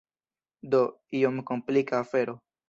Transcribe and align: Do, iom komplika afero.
Do, 0.75 0.79
iom 1.19 1.37
komplika 1.51 2.01
afero. 2.07 2.37